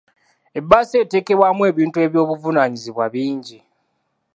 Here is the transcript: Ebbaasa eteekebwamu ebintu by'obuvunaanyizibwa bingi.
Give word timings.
Ebbaasa 0.59 0.95
eteekebwamu 1.03 1.61
ebintu 1.71 1.97
by'obuvunaanyizibwa 2.11 3.05
bingi. 3.13 3.59